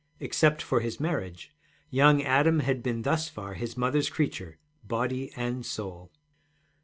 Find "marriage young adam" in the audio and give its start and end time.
0.99-2.61